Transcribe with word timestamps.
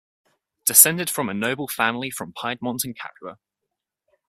Descended 0.65 1.11
from 1.11 1.29
a 1.29 1.33
noble 1.35 1.67
family 1.67 2.09
from 2.09 2.33
Piedmont 2.33 2.81
and 2.83 2.97
Capua. 2.97 3.37